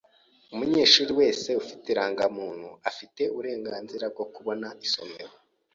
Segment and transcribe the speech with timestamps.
[0.53, 5.31] Umunyeshuri wese ufite indangamuntu afite uburenganzira bwo kubona isomero.